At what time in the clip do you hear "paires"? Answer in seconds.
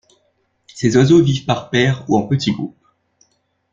1.69-2.03